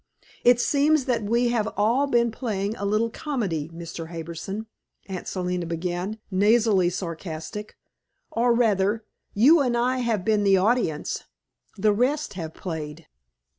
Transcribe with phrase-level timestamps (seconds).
[0.43, 4.07] "It seems that we have all been playing a little comedy, Mr.
[4.07, 4.65] Harbison,"
[5.05, 7.77] Aunt Selina began, nasally sarcastic.
[8.31, 11.25] "Or rather, you and I have been the audience.
[11.77, 13.05] The rest have played."